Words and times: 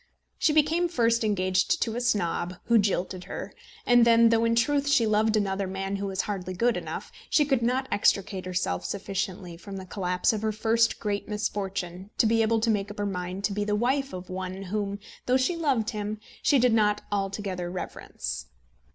She 0.39 0.51
became 0.51 0.89
first 0.89 1.23
engaged 1.23 1.79
to 1.83 1.95
a 1.95 2.01
snob, 2.01 2.55
who 2.63 2.79
jilted 2.79 3.25
her; 3.25 3.53
and 3.85 4.03
then, 4.03 4.29
though 4.29 4.45
in 4.45 4.55
truth 4.55 4.87
she 4.87 5.05
loved 5.05 5.37
another 5.37 5.67
man 5.67 5.97
who 5.97 6.07
was 6.07 6.21
hardly 6.21 6.55
good 6.55 6.75
enough, 6.75 7.11
she 7.29 7.45
could 7.45 7.61
not 7.61 7.87
extricate 7.91 8.47
herself 8.47 8.83
sufficiently 8.83 9.57
from 9.57 9.77
the 9.77 9.85
collapse 9.85 10.33
of 10.33 10.41
her 10.41 10.51
first 10.51 10.99
great 10.99 11.29
misfortune 11.29 12.09
to 12.17 12.25
be 12.25 12.41
able 12.41 12.59
to 12.61 12.71
make 12.71 12.89
up 12.89 12.97
her 12.97 13.05
mind 13.05 13.43
to 13.43 13.53
be 13.53 13.63
the 13.63 13.75
wife 13.75 14.11
of 14.11 14.27
one 14.31 14.63
whom, 14.63 14.97
though 15.27 15.37
she 15.37 15.55
loved 15.55 15.91
him, 15.91 16.17
she 16.41 16.57
did 16.57 16.73
not 16.73 17.03
altogether 17.11 17.69
reverence. 17.69 18.47